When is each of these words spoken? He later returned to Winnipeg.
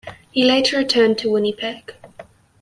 He 0.31 0.43
later 0.43 0.77
returned 0.77 1.19
to 1.19 1.29
Winnipeg. 1.29 1.93